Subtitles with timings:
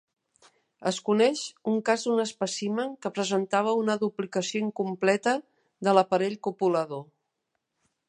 [0.91, 5.37] Es coneix un cas d'un espècimen que presentava una duplicació incompleta
[5.89, 7.11] de l'aparell copulador.